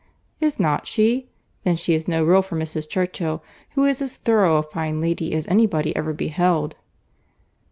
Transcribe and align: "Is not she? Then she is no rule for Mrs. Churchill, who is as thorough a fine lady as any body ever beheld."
"Is 0.39 0.59
not 0.59 0.87
she? 0.87 1.29
Then 1.63 1.75
she 1.75 1.93
is 1.93 2.07
no 2.07 2.23
rule 2.25 2.41
for 2.41 2.55
Mrs. 2.57 2.89
Churchill, 2.89 3.43
who 3.75 3.85
is 3.85 4.01
as 4.01 4.13
thorough 4.13 4.57
a 4.57 4.63
fine 4.63 4.99
lady 4.99 5.31
as 5.35 5.45
any 5.45 5.67
body 5.67 5.95
ever 5.95 6.11
beheld." 6.11 6.75